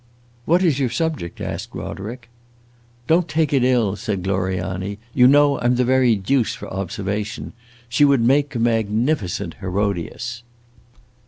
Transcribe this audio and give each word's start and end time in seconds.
'""What 0.45 0.63
is 0.63 0.79
your 0.79 0.89
subject?" 0.89 1.39
asked 1.39 1.75
Roderick. 1.75 2.27
"Don't 3.05 3.27
take 3.27 3.53
it 3.53 3.63
ill," 3.63 3.95
said 3.95 4.23
Gloriani. 4.23 4.97
"You 5.13 5.27
know 5.27 5.59
I 5.59 5.65
'm 5.65 5.75
the 5.75 5.85
very 5.85 6.15
deuce 6.15 6.55
for 6.55 6.67
observation. 6.73 7.53
She 7.87 8.03
would 8.03 8.21
make 8.23 8.55
a 8.55 8.59
magnificent 8.59 9.57
Herodias!" 9.61 10.41